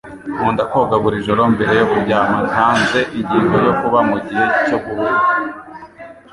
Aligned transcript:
Nkunda 0.35 0.63
koga 0.71 0.95
buri 1.03 1.17
joro 1.27 1.41
mbere 1.53 1.71
yo 1.79 1.85
kuryama. 1.91 2.37
Ntanze 2.49 2.99
ingingo 3.17 3.55
yo 3.65 3.73
kuba 3.79 3.99
mugihe 4.09 4.45
cyo 4.65 4.77
guhura. 4.83 5.15